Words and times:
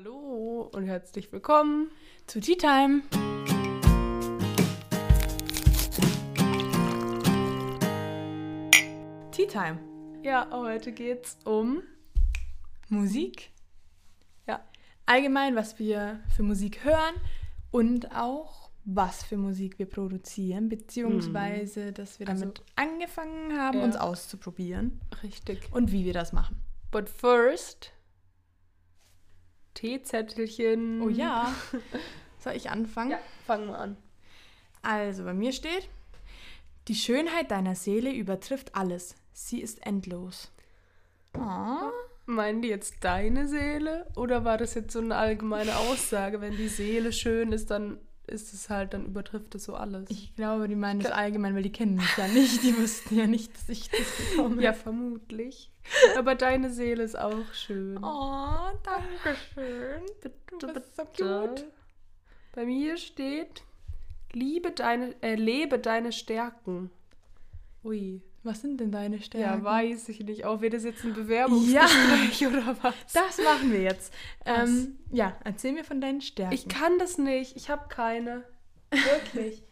Hallo 0.00 0.70
und 0.72 0.86
herzlich 0.86 1.32
willkommen 1.32 1.90
zu 2.28 2.38
Tea 2.40 2.54
Time. 2.56 3.02
Tea 9.32 9.46
Time. 9.48 9.80
Ja, 10.22 10.46
heute 10.52 10.92
geht's 10.92 11.36
um 11.44 11.82
Musik. 12.88 13.50
Ja. 14.46 14.60
Allgemein, 15.04 15.56
was 15.56 15.80
wir 15.80 16.20
für 16.36 16.44
Musik 16.44 16.84
hören 16.84 17.14
und 17.72 18.14
auch 18.14 18.70
was 18.84 19.24
für 19.24 19.36
Musik 19.36 19.80
wir 19.80 19.86
produzieren, 19.86 20.68
beziehungsweise, 20.68 21.92
dass 21.92 22.20
wir 22.20 22.28
Also- 22.28 22.42
damit 22.44 22.62
angefangen 22.76 23.58
haben, 23.58 23.78
Ja. 23.78 23.84
uns 23.84 23.96
auszuprobieren 23.96 25.00
richtig. 25.24 25.72
und 25.72 25.90
wie 25.90 26.04
wir 26.04 26.12
das 26.12 26.32
machen. 26.32 26.56
But 26.92 27.08
first 27.08 27.92
Teezettelchen. 29.78 31.02
Oh 31.02 31.08
ja. 31.08 31.54
Soll 32.38 32.54
ich 32.54 32.70
anfangen? 32.70 33.12
Ja, 33.12 33.18
fangen 33.46 33.68
wir 33.68 33.78
an. 33.78 33.96
Also, 34.82 35.24
bei 35.24 35.34
mir 35.34 35.52
steht, 35.52 35.88
die 36.88 36.96
Schönheit 36.96 37.50
deiner 37.50 37.76
Seele 37.76 38.12
übertrifft 38.12 38.74
alles. 38.74 39.14
Sie 39.32 39.60
ist 39.60 39.86
endlos. 39.86 40.50
Oh. 41.36 41.90
Meinen 42.26 42.60
die 42.60 42.68
jetzt 42.68 42.96
deine 43.02 43.46
Seele 43.46 44.06
oder 44.16 44.44
war 44.44 44.58
das 44.58 44.74
jetzt 44.74 44.92
so 44.92 44.98
eine 44.98 45.16
allgemeine 45.16 45.76
Aussage? 45.76 46.40
Wenn 46.40 46.56
die 46.56 46.68
Seele 46.68 47.12
schön 47.12 47.52
ist, 47.52 47.70
dann 47.70 47.98
ist 48.26 48.52
es 48.52 48.68
halt, 48.68 48.94
dann 48.94 49.06
übertrifft 49.06 49.54
es 49.54 49.64
so 49.64 49.74
alles. 49.74 50.10
Ich 50.10 50.34
glaube, 50.34 50.68
die 50.68 50.74
meinen 50.76 51.00
das 51.00 51.12
allgemein, 51.12 51.54
weil 51.54 51.62
die 51.62 51.72
kennen 51.72 51.94
mich 51.94 52.16
ja 52.16 52.26
nicht. 52.28 52.62
Die 52.62 52.76
wussten 52.76 53.16
ja 53.16 53.26
nicht, 53.26 53.54
dass 53.54 53.68
ich 53.68 53.88
das 53.90 54.00
bekomme. 54.36 54.62
ja, 54.62 54.72
vermutlich. 54.72 55.70
Aber 56.16 56.34
deine 56.34 56.70
Seele 56.70 57.02
ist 57.02 57.18
auch 57.18 57.52
schön. 57.52 57.98
Oh, 57.98 58.70
danke 58.82 59.38
schön. 59.54 60.02
Du 60.58 60.72
bist 60.72 60.96
so 60.96 61.04
cute. 61.04 61.64
Bei 62.54 62.64
mir 62.64 62.96
steht, 62.96 63.62
liebe 64.32 64.70
deine, 64.72 65.14
äh, 65.22 65.34
lebe 65.34 65.78
deine 65.78 66.12
Stärken. 66.12 66.90
Ui. 67.84 68.22
Was 68.44 68.62
sind 68.62 68.80
denn 68.80 68.92
deine 68.92 69.20
Stärken? 69.20 69.58
Ja, 69.58 69.64
weiß 69.64 70.08
ich 70.08 70.20
nicht. 70.20 70.44
Auch 70.44 70.60
wäre 70.60 70.70
das 70.70 70.84
jetzt 70.84 71.04
ein 71.04 71.12
Bewerbungsgespräch 71.12 72.46
oder 72.46 72.76
was? 72.82 72.94
Das 73.12 73.38
machen 73.38 73.72
wir 73.72 73.82
jetzt. 73.82 74.12
Ähm, 74.46 74.98
ja, 75.10 75.36
erzähl 75.44 75.72
mir 75.72 75.84
von 75.84 76.00
deinen 76.00 76.20
Stärken. 76.20 76.54
Ich 76.54 76.68
kann 76.68 76.98
das 76.98 77.18
nicht. 77.18 77.56
Ich 77.56 77.68
habe 77.68 77.88
keine. 77.88 78.44
Wirklich. 78.90 79.62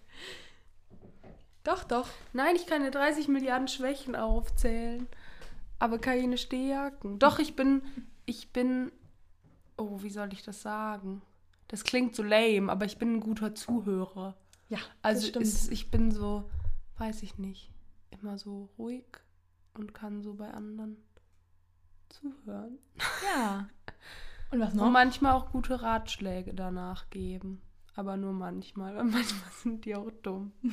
doch, 1.65 1.85
doch. 1.85 2.09
Nein, 2.33 2.57
ich 2.57 2.67
kann 2.67 2.83
dir 2.83 2.91
30 2.91 3.29
Milliarden 3.29 3.69
Schwächen 3.69 4.17
aufzählen. 4.17 5.07
Aber 5.79 5.99
keine 5.99 6.39
Stärken. 6.39 7.19
Doch, 7.19 7.39
ich 7.39 7.55
bin. 7.57 7.83
Ich 8.25 8.53
bin. 8.53 8.91
Oh, 9.77 10.03
wie 10.03 10.11
soll 10.11 10.33
ich 10.33 10.43
das 10.43 10.63
sagen? 10.63 11.23
Das 11.69 11.85
klingt 11.85 12.15
so 12.15 12.23
lame, 12.23 12.71
aber 12.73 12.85
ich 12.87 12.97
bin 12.99 13.15
ein 13.17 13.21
guter 13.21 13.55
Zuhörer. 13.55 14.37
Ja, 14.69 14.79
Also 15.03 15.21
das 15.23 15.29
stimmt. 15.29 15.45
ist, 15.47 15.71
ich 15.73 15.91
bin 15.91 16.11
so, 16.11 16.49
weiß 16.99 17.23
ich 17.23 17.39
nicht, 17.39 17.71
immer 18.11 18.39
so 18.39 18.69
ruhig 18.79 19.05
und 19.75 19.93
kann 19.93 20.23
so 20.23 20.35
bei 20.35 20.51
anderen 20.53 20.97
zuhören. 22.09 22.79
ja. 23.25 23.69
Und 24.53 24.61
was 24.61 24.71
Und 24.75 24.77
noch? 24.79 24.91
manchmal 24.93 25.33
auch 25.33 25.51
gute 25.51 25.83
Ratschläge 25.83 26.55
danach 26.55 27.11
geben. 27.11 27.61
Aber 27.97 28.17
nur 28.17 28.33
manchmal, 28.33 28.95
weil 28.95 29.03
manchmal 29.05 29.51
sind 29.61 29.85
die 29.85 29.97
auch 29.97 30.11
dumm. 30.23 30.53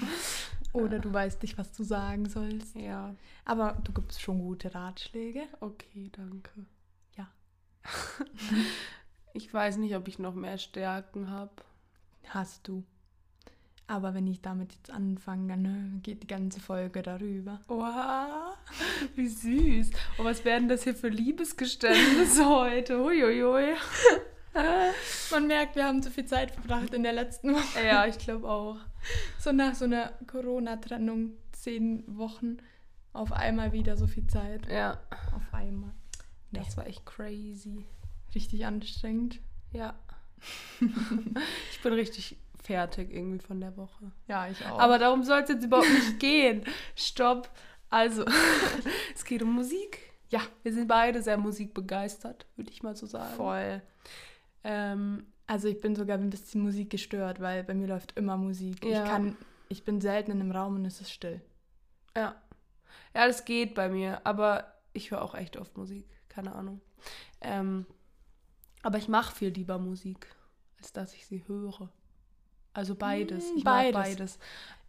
Oder 0.73 0.99
du 0.99 1.13
weißt 1.13 1.41
nicht, 1.43 1.57
was 1.57 1.71
du 1.71 1.83
sagen 1.83 2.27
sollst. 2.27 2.75
Ja, 2.75 3.16
Aber 3.45 3.77
du 3.83 3.93
gibst 3.93 4.21
schon 4.21 4.39
gute 4.39 4.73
Ratschläge. 4.73 5.43
okay, 5.61 6.09
danke. 6.11 6.49
Ja. 7.15 7.27
Ich 9.35 9.52
weiß 9.52 9.77
nicht, 9.77 9.95
ob 9.95 10.07
ich 10.07 10.19
noch 10.19 10.35
mehr 10.35 10.59
Stärken 10.59 11.31
habe. 11.31 11.52
Hast 12.27 12.67
du. 12.67 12.83
Aber 13.88 14.13
wenn 14.13 14.27
ich 14.27 14.41
damit 14.41 14.73
jetzt 14.73 14.91
anfange, 14.91 15.47
dann 15.47 15.65
äh, 15.65 15.99
geht 16.02 16.21
die 16.21 16.27
ganze 16.27 16.59
Folge 16.59 17.02
darüber. 17.02 17.59
Oha, 17.67 18.53
wie 19.15 19.27
süß. 19.27 19.89
Und 20.19 20.25
was 20.25 20.45
werden 20.45 20.69
das 20.69 20.83
hier 20.83 20.93
für 20.93 21.09
Liebesgeständnisse 21.09 22.45
heute? 22.48 22.99
Huiuiui. 22.99 23.73
Man 25.31 25.47
merkt, 25.47 25.75
wir 25.75 25.86
haben 25.86 26.02
zu 26.03 26.11
viel 26.11 26.25
Zeit 26.25 26.52
verbracht 26.52 26.93
in 26.93 27.03
der 27.03 27.14
letzten 27.14 27.53
Woche. 27.53 27.86
Ja, 27.86 28.05
ich 28.05 28.17
glaube 28.17 28.47
auch. 28.49 28.77
So 29.39 29.52
nach 29.52 29.75
so 29.75 29.86
einer 29.86 30.14
Corona-Trennung, 30.27 31.31
zehn 31.52 32.03
Wochen, 32.08 32.58
auf 33.13 33.31
einmal 33.31 33.71
wieder 33.73 33.95
so 33.97 34.08
viel 34.08 34.27
Zeit. 34.27 34.67
Ja, 34.69 34.99
Auf 35.36 35.53
einmal. 35.53 35.92
das 36.52 36.77
war 36.77 36.87
echt 36.87 37.05
crazy. 37.05 37.86
Richtig 38.33 38.65
anstrengend. 38.65 39.39
Ja. 39.71 39.95
ich 41.71 41.81
bin 41.81 41.93
richtig 41.93 42.37
fertig 42.63 43.11
irgendwie 43.11 43.39
von 43.45 43.59
der 43.59 43.75
Woche. 43.77 44.11
Ja, 44.27 44.47
ich 44.47 44.65
auch. 44.65 44.80
Aber 44.80 44.97
darum 44.97 45.23
soll 45.23 45.42
es 45.42 45.49
jetzt 45.49 45.63
überhaupt 45.63 45.89
nicht 45.89 46.19
gehen. 46.19 46.63
Stopp. 46.95 47.49
Also, 47.89 48.25
es 49.13 49.23
geht 49.25 49.43
um 49.43 49.53
Musik. 49.53 49.99
Ja, 50.30 50.42
wir 50.63 50.73
sind 50.73 50.87
beide 50.87 51.21
sehr 51.21 51.37
musikbegeistert, 51.37 52.47
würde 52.55 52.71
ich 52.71 52.81
mal 52.81 52.95
so 52.95 53.05
sagen. 53.05 53.36
voll. 53.36 53.81
Ähm, 54.63 55.25
Also 55.47 55.67
ich 55.67 55.81
bin 55.81 55.95
sogar 55.95 56.17
ein 56.17 56.29
bisschen 56.29 56.61
Musik 56.61 56.89
gestört, 56.89 57.39
weil 57.41 57.63
bei 57.63 57.73
mir 57.73 57.87
läuft 57.87 58.17
immer 58.17 58.37
Musik. 58.37 58.83
Ja. 58.85 59.03
Ich 59.03 59.09
kann, 59.09 59.37
ich 59.69 59.83
bin 59.83 59.99
selten 60.01 60.31
in 60.31 60.39
einem 60.41 60.51
Raum 60.51 60.75
und 60.75 60.85
es 60.85 61.01
ist 61.01 61.11
still. 61.11 61.41
ja. 62.15 62.35
Ja, 63.15 63.27
das 63.27 63.45
geht 63.45 63.75
bei 63.75 63.89
mir, 63.89 64.21
aber 64.25 64.73
ich 64.93 65.11
höre 65.11 65.21
auch 65.21 65.35
echt 65.35 65.57
oft 65.57 65.77
Musik. 65.77 66.05
Keine 66.29 66.53
Ahnung. 66.55 66.81
Ähm, 67.41 67.85
aber 68.81 68.97
ich 68.97 69.07
mache 69.07 69.35
viel 69.35 69.49
lieber 69.49 69.77
Musik, 69.77 70.27
als 70.80 70.93
dass 70.93 71.13
ich 71.13 71.27
sie 71.27 71.43
höre. 71.47 71.89
Also 72.73 72.95
beides. 72.95 73.51
Mm, 73.51 73.57
ich 73.57 73.63
mag 73.63 73.91
beides. 73.93 73.93
beides. 73.93 74.39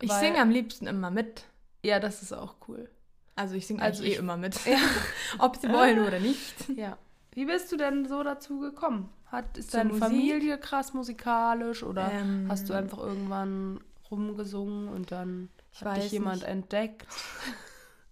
Ich 0.01 0.13
singe 0.13 0.41
am 0.41 0.49
liebsten 0.51 0.87
immer 0.87 1.11
mit. 1.11 1.45
Ja, 1.83 2.01
das 2.01 2.23
ist 2.23 2.33
auch 2.33 2.55
cool. 2.69 2.89
Also 3.37 3.57
ich 3.57 3.67
singe 3.67 3.83
Also 3.83 4.03
eh 4.05 4.15
immer 4.15 4.37
mit. 4.39 4.59
Ja. 4.67 4.79
Ob 5.39 5.57
sie 5.57 5.69
wollen 5.71 5.99
oder 6.01 6.19
nicht. 6.21 6.69
Ja. 6.77 6.97
Wie 7.33 7.45
bist 7.45 7.71
du 7.73 7.77
denn 7.77 8.07
so 8.07 8.23
dazu 8.23 8.61
gekommen? 8.61 9.11
Hat, 9.35 9.59
ist 9.59 9.75
deine 9.75 9.91
Musik? 9.91 10.03
Familie 10.05 10.59
krass 10.59 10.95
musikalisch 10.95 11.83
oder 11.83 12.11
Ähm, 12.13 12.47
hast 12.49 12.69
du 12.69 12.73
einfach 12.75 12.99
irgendwann 12.99 13.81
rumgesungen 14.11 14.89
und 14.89 15.11
dann 15.13 15.49
Ich 15.73 15.83
hat 15.85 15.97
dich 15.97 16.13
jemand 16.13 16.43
nicht. 16.43 16.49
entdeckt 16.49 17.07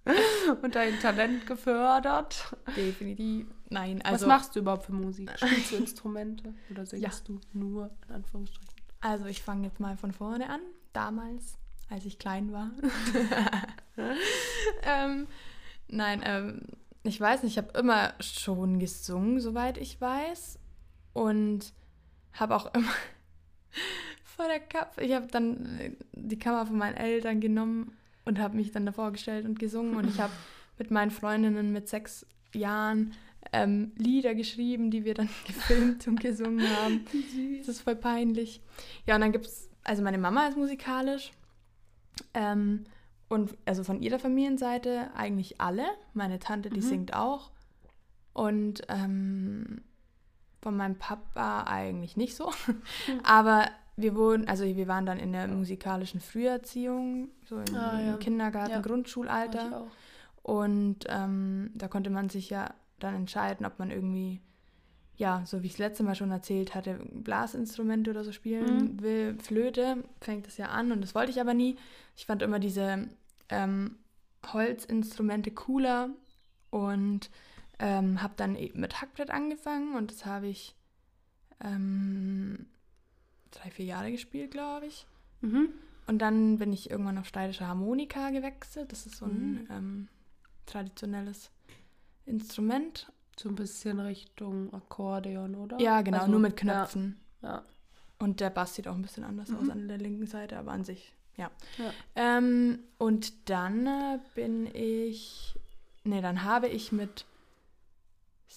und 0.63 0.75
dein 0.75 0.99
Talent 1.01 1.47
gefördert? 1.47 2.57
Definitiv. 2.77 3.47
Nein, 3.71 3.99
Was 4.05 4.13
also, 4.13 4.27
machst 4.27 4.57
du 4.57 4.61
überhaupt 4.61 4.85
für 4.87 4.93
Musik? 4.93 5.31
Spielst 5.37 5.73
du 5.73 5.77
Instrumente 5.77 6.55
oder 6.71 6.85
singst 6.87 7.03
Ja. 7.05 7.11
du 7.27 7.41
nur 7.53 7.91
in 8.09 8.15
Anführungsstrichen? 8.17 8.69
also 9.01 9.27
ich 9.27 9.43
fange 9.43 9.67
jetzt 9.67 9.81
mal 9.81 9.97
von 9.97 10.13
vorne 10.13 10.49
an. 10.49 10.61
Damals, 10.93 11.57
als 11.89 12.05
ich 12.05 12.19
klein 12.19 12.53
war. 12.53 12.71
ähm, 14.83 15.27
nein, 15.89 16.23
ähm, 16.25 16.63
ich 17.03 17.21
weiß 17.21 17.43
nicht, 17.43 17.53
ich 17.53 17.59
habe 17.59 17.77
immer 17.79 18.15
schon 18.21 18.79
gesungen, 18.79 19.41
soweit 19.41 19.79
ich 19.79 20.01
weiß. 20.01 20.59
Und 21.13 21.73
habe 22.33 22.57
auch 22.57 22.73
immer 22.75 22.89
vor 24.25 24.47
der 24.47 24.61
Kap, 24.61 25.01
ich 25.01 25.13
habe 25.13 25.27
dann 25.27 25.79
äh, 25.79 25.93
die 26.13 26.39
Kamera 26.39 26.67
von 26.67 26.79
meinen 26.79 26.97
Eltern 26.97 27.41
genommen 27.41 27.93
und 28.25 28.39
habe 28.39 28.57
mich 28.57 28.73
dann 28.73 28.87
davor 28.87 29.13
gestellt 29.13 29.45
und 29.45 29.59
gesungen. 29.59 29.97
Und 29.97 30.09
ich 30.09 30.21
habe 30.21 30.33
mit 30.79 30.91
meinen 30.91 31.11
Freundinnen 31.11 31.73
mit 31.73 31.89
sechs 31.89 32.27
Jahren 32.55 33.13
ähm, 33.53 33.93
Lieder 33.97 34.35
geschrieben, 34.35 34.91
die 34.91 35.05
wir 35.05 35.15
dann 35.15 35.29
gefilmt 35.47 36.07
und 36.07 36.21
gesungen 36.21 36.67
haben. 36.79 37.05
Das 37.59 37.69
ist 37.69 37.81
voll 37.83 37.97
peinlich. 37.97 38.63
Ja, 39.07 39.17
und 39.17 39.21
dann 39.21 39.33
gibt 39.33 39.47
es, 39.47 39.69
also 39.85 40.03
meine 40.03 40.19
Mama 40.19 40.47
ist 40.49 40.57
musikalisch. 40.57 41.33
Ähm, 42.35 42.85
und 43.29 43.57
also 43.65 43.83
von 43.83 44.03
ihrer 44.03 44.19
Familienseite 44.19 45.11
eigentlich 45.15 45.61
alle. 45.61 45.85
Meine 46.13 46.39
Tante, 46.39 46.69
die 46.71 46.81
Mhm. 46.81 46.85
singt 46.85 47.15
auch. 47.15 47.51
Und 48.35 48.83
ähm, 48.89 49.83
von 50.63 50.77
meinem 50.77 50.97
Papa 50.97 51.65
eigentlich 51.65 52.17
nicht 52.17 52.35
so. 52.37 52.51
Aber 53.25 53.67
wir 53.97 54.15
wurden, 54.15 54.49
also 54.49 54.65
wir 54.65 54.89
waren 54.89 55.05
dann 55.05 55.19
in 55.19 55.33
der 55.33 55.49
musikalischen 55.49 56.21
Früherziehung, 56.21 57.29
so 57.45 57.59
im 57.59 57.75
Ah, 57.77 58.01
ja. 58.01 58.17
Kindergarten, 58.17 58.71
Ja. 58.73 58.81
Grundschulalter. 58.81 59.87
Und 60.43 61.01
ähm, 61.09 61.71
da 61.75 61.89
konnte 61.89 62.11
man 62.11 62.29
sich 62.31 62.49
ja 62.51 62.73
dann 62.99 63.15
entscheiden, 63.15 63.67
ob 63.67 63.79
man 63.79 63.91
irgendwie, 63.91 64.41
ja, 65.17 65.43
so 65.45 65.63
wie 65.63 65.67
ich 65.67 65.73
es 65.75 65.79
letzte 65.79 66.03
Mal 66.05 66.15
schon 66.15 66.31
erzählt 66.31 66.75
hatte, 66.75 66.99
Blasinstrumente 67.13 68.11
oder 68.11 68.25
so 68.25 68.33
spielen 68.33 68.77
Mhm. 68.95 69.03
will. 69.03 69.39
Flöte 69.41 70.03
fängt 70.21 70.47
es 70.47 70.57
ja 70.57 70.67
an 70.69 70.91
und 70.91 71.01
das 71.03 71.15
wollte 71.15 71.31
ich 71.31 71.41
aber 71.41 71.55
nie. 71.55 71.77
Ich 72.17 72.27
fand 72.27 72.43
immer 72.43 72.59
diese 72.59 73.09
ähm, 73.51 73.97
Holzinstrumente 74.53 75.51
cooler 75.51 76.11
und 76.71 77.31
ähm, 77.79 78.23
habe 78.23 78.35
dann 78.37 78.57
eben 78.57 78.81
mit 78.81 79.01
Hackbrett 79.01 79.31
angefangen 79.31 79.95
und 79.97 80.11
das 80.11 80.25
habe 80.27 80.47
ich 80.49 80.75
ähm, 81.63 82.67
drei, 83.51 83.71
vier 83.71 83.85
Jahre 83.87 84.11
gespielt, 84.13 84.51
glaube 84.51 84.87
ich. 84.87 85.07
Mhm. 85.41 85.69
Und 86.07 86.19
dann 86.19 86.59
bin 86.59 86.73
ich 86.73 86.91
irgendwann 86.91 87.19
auf 87.19 87.27
steirische 87.27 87.67
Harmonika 87.67 88.31
gewechselt. 88.31 88.91
Das 88.93 89.07
ist 89.07 89.17
so 89.17 89.27
ein 89.27 89.53
Mhm. 89.53 89.67
ähm, 89.71 90.09
traditionelles 90.67 91.51
Instrument. 92.27 93.11
So 93.39 93.49
ein 93.49 93.55
bisschen 93.55 93.99
Richtung 94.01 94.73
Akkordeon, 94.75 95.55
oder? 95.55 95.81
Ja, 95.81 96.03
genau, 96.03 96.19
Also, 96.19 96.31
nur 96.31 96.41
mit 96.41 96.57
Knöpfen. 96.57 97.19
Ja. 97.41 97.49
ja. 97.57 97.63
Und 98.19 98.41
der 98.41 98.51
Bass 98.51 98.75
sieht 98.75 98.87
auch 98.87 98.95
ein 98.95 99.03
bisschen 99.03 99.25
anders 99.25 99.51
aus 99.53 99.63
Mhm. 99.65 99.71
an 99.71 99.89
der 99.89 99.99
linken 99.99 100.27
Seite, 100.27 100.59
aber 100.59 100.73
an 100.73 100.85
sich, 100.85 101.13
ja. 101.37 101.51
Ja. 101.79 101.93
Ähm, 102.15 102.81
und 102.99 103.49
dann 103.51 103.87
äh, 103.87 104.19
bin 104.35 104.67
ich, 104.75 105.59
nee, 106.05 106.21
dann 106.21 106.45
habe 106.45 106.69
ich 106.69 106.93
mit 106.93 107.25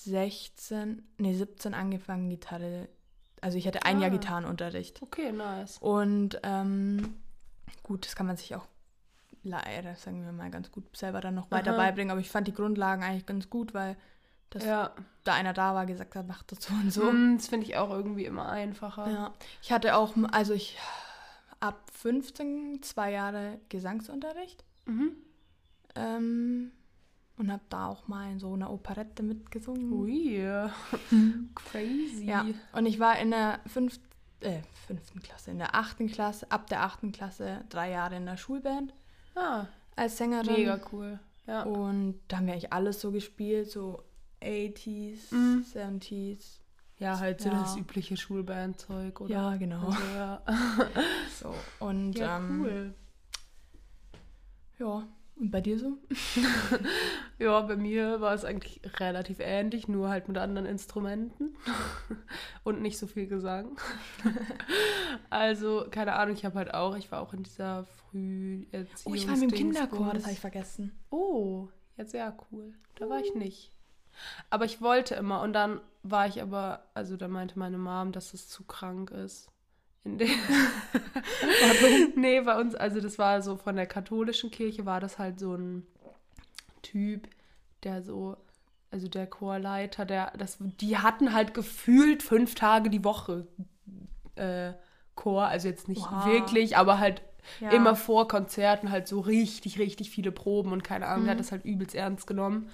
16, 0.03 1.07
nee, 1.17 1.33
17 1.33 1.73
angefangen, 1.73 2.29
Gitarre, 2.29 2.87
also 3.41 3.57
ich 3.57 3.67
hatte 3.67 3.83
ein 3.83 3.99
Jahr 3.99 4.09
Ah. 4.11 4.13
Gitarrenunterricht. 4.13 5.01
Okay, 5.01 5.31
nice. 5.31 5.77
Und 5.79 6.39
ähm, 6.43 7.15
gut, 7.83 8.05
das 8.05 8.15
kann 8.15 8.27
man 8.27 8.37
sich 8.37 8.55
auch 8.55 8.65
leider, 9.43 9.95
sagen 9.95 10.25
wir 10.25 10.31
mal, 10.31 10.49
ganz 10.49 10.71
gut 10.71 10.95
selber 10.97 11.21
dann 11.21 11.35
noch 11.35 11.51
weiter 11.51 11.71
Aha. 11.71 11.77
beibringen. 11.77 12.11
Aber 12.11 12.19
ich 12.19 12.29
fand 12.29 12.47
die 12.47 12.53
Grundlagen 12.53 13.03
eigentlich 13.03 13.25
ganz 13.25 13.49
gut, 13.49 13.73
weil 13.73 13.95
das, 14.49 14.65
ja. 14.65 14.91
da 15.23 15.33
einer 15.33 15.53
da 15.53 15.75
war, 15.75 15.85
gesagt 15.85 16.15
hat, 16.15 16.27
mach 16.27 16.43
das 16.43 16.63
so 16.63 16.73
und 16.73 16.91
so. 16.91 17.11
Mm, 17.11 17.37
Das 17.37 17.47
finde 17.47 17.65
ich 17.67 17.77
auch 17.77 17.89
irgendwie 17.91 18.25
immer 18.25 18.49
einfacher. 18.49 19.09
Ja. 19.09 19.33
Ich 19.61 19.71
hatte 19.71 19.95
auch, 19.95 20.13
also 20.31 20.53
ich 20.53 20.77
ab 21.59 21.79
15 21.93 22.81
zwei 22.83 23.11
Jahre 23.11 23.59
Gesangsunterricht 23.69 24.63
Mhm. 24.85 25.11
ähm, 25.95 26.71
und 27.37 27.51
habe 27.51 27.63
da 27.69 27.87
auch 27.87 28.07
mal 28.07 28.31
in 28.31 28.39
so 28.39 28.53
einer 28.53 28.71
Operette 28.71 29.23
mitgesungen. 29.23 29.91
Ui. 29.91 30.41
Crazy. 31.55 32.25
Ja, 32.25 32.45
und 32.73 32.85
ich 32.85 32.99
war 32.99 33.17
in 33.19 33.31
der 33.31 33.59
fünf, 33.67 33.99
äh, 34.41 34.61
fünften 34.87 35.19
Klasse, 35.21 35.51
in 35.51 35.57
der 35.57 35.75
achten 35.75 36.07
Klasse, 36.07 36.49
ab 36.51 36.67
der 36.67 36.83
achten 36.83 37.11
Klasse 37.11 37.63
drei 37.69 37.91
Jahre 37.91 38.15
in 38.17 38.25
der 38.25 38.37
Schulband 38.37 38.93
Ah, 39.35 39.65
als 39.95 40.17
Sängerin. 40.17 40.53
mega 40.53 40.79
cool. 40.91 41.19
Ja. 41.47 41.63
Und 41.63 42.19
da 42.27 42.37
haben 42.37 42.45
wir 42.47 42.53
eigentlich 42.53 42.73
alles 42.73 43.01
so 43.01 43.11
gespielt, 43.11 43.69
so 43.69 44.03
80s, 44.41 45.31
Mhm. 45.31 45.63
70s. 45.63 46.59
Ja, 46.97 47.19
halt 47.19 47.41
so 47.41 47.49
Ja. 47.49 47.59
das 47.59 47.75
übliche 47.75 48.15
Schulbandzeug, 48.15 49.19
oder? 49.19 49.29
Ja, 49.33 49.55
genau. 49.57 49.87
Also, 49.87 50.01
ja. 50.15 50.41
So. 51.41 51.53
Und 51.79 52.13
ja, 52.17 52.37
ähm, 52.37 52.61
cool. 52.61 52.93
ja, 54.79 55.03
und 55.37 55.51
bei 55.51 55.61
dir 55.61 55.77
so? 55.77 55.97
Ja, 57.37 57.59
bei 57.61 57.75
mir 57.75 58.21
war 58.21 58.33
es 58.33 58.45
eigentlich 58.45 58.79
relativ 58.97 59.39
ähnlich, 59.41 59.89
nur 59.89 60.07
halt 60.07 60.29
mit 60.29 60.37
anderen 60.37 60.65
Instrumenten 60.65 61.57
und 62.63 62.81
nicht 62.81 62.97
so 62.97 63.07
viel 63.07 63.27
Gesang. 63.27 63.77
also, 65.29 65.85
keine 65.91 66.13
Ahnung, 66.13 66.33
ich 66.33 66.45
habe 66.45 66.55
halt 66.57 66.73
auch, 66.73 66.95
ich 66.95 67.11
war 67.11 67.21
auch 67.21 67.33
in 67.33 67.43
dieser 67.43 67.83
Früherziehungs... 67.83 69.05
Oh, 69.05 69.13
ich 69.13 69.27
war 69.27 69.35
mit 69.35 69.51
dem 69.51 69.51
Kinderchor, 69.51 70.13
das 70.13 70.23
habe 70.23 70.33
ich 70.33 70.39
vergessen. 70.39 70.97
Oh, 71.09 71.67
ja, 71.97 72.05
sehr 72.05 72.37
cool. 72.51 72.73
Da 72.95 73.09
war 73.09 73.19
ich 73.19 73.35
nicht. 73.35 73.73
Aber 74.49 74.63
ich 74.63 74.81
wollte 74.81 75.15
immer 75.15 75.41
und 75.41 75.51
dann 75.51 75.81
war 76.03 76.27
ich 76.27 76.41
aber, 76.41 76.89
also 76.93 77.17
da 77.17 77.27
meinte 77.27 77.59
meine 77.59 77.77
Mom, 77.77 78.13
dass 78.13 78.33
es 78.33 78.47
zu 78.47 78.63
krank 78.63 79.11
ist. 79.11 79.51
In 80.05 80.17
der 80.17 80.27
nee, 82.15 82.41
bei 82.41 82.59
uns, 82.59 82.75
also 82.75 83.01
das 83.01 83.17
war 83.17 83.41
so 83.41 83.57
von 83.57 83.75
der 83.75 83.87
katholischen 83.87 84.51
Kirche, 84.51 84.85
war 84.85 84.99
das 84.99 85.17
halt 85.19 85.39
so 85.39 85.55
ein 85.55 85.85
Typ, 86.81 87.27
der 87.83 88.01
so, 88.03 88.37
also 88.91 89.07
der 89.07 89.27
Chorleiter, 89.27 90.05
der, 90.05 90.31
das, 90.37 90.57
die 90.79 90.97
hatten 90.97 91.33
halt 91.33 91.53
gefühlt 91.53 92.21
fünf 92.23 92.55
Tage 92.55 92.89
die 92.89 93.03
Woche 93.03 93.47
äh, 94.35 94.73
Chor, 95.15 95.45
also 95.47 95.67
jetzt 95.67 95.87
nicht 95.87 96.01
Oha. 96.01 96.25
wirklich, 96.25 96.77
aber 96.77 96.99
halt 96.99 97.21
Ja. 97.61 97.69
immer 97.71 97.95
vor 97.95 98.27
Konzerten 98.27 98.91
halt 98.91 99.07
so 99.07 99.19
richtig, 99.19 99.79
richtig 99.79 100.09
viele 100.11 100.31
Proben 100.31 100.71
und 100.71 100.83
keine 100.83 101.07
Ahnung, 101.07 101.25
der 101.25 101.33
Mhm. 101.33 101.37
hat 101.37 101.39
das 101.39 101.51
halt 101.51 101.65
übelst 101.65 101.95
ernst 101.95 102.27
genommen. 102.27 102.69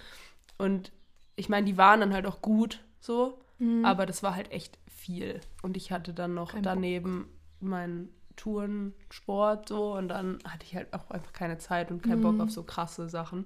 Und 0.57 0.91
ich 1.35 1.49
meine, 1.49 1.65
die 1.65 1.77
waren 1.77 1.99
dann 2.01 2.13
halt 2.13 2.25
auch 2.25 2.41
gut 2.41 2.83
so, 2.99 3.37
Mhm. 3.59 3.85
aber 3.85 4.05
das 4.05 4.23
war 4.23 4.35
halt 4.35 4.51
echt 4.51 4.77
viel. 5.01 5.41
Und 5.63 5.77
ich 5.77 5.91
hatte 5.91 6.13
dann 6.13 6.33
noch 6.33 6.51
Kein 6.51 6.69
Bock. 6.69 6.73
daneben 6.73 7.27
meinen 7.59 8.09
Tourensport 8.35 9.67
so 9.69 9.95
und 9.95 10.07
dann 10.07 10.39
hatte 10.47 10.65
ich 10.65 10.75
halt 10.75 10.93
auch 10.93 11.09
einfach 11.11 11.33
keine 11.33 11.57
Zeit 11.57 11.91
und 11.91 12.01
keinen 12.01 12.19
Mhm. 12.19 12.23
Bock 12.23 12.39
auf 12.39 12.51
so 12.51 12.63
krasse 12.63 13.09
Sachen. 13.09 13.45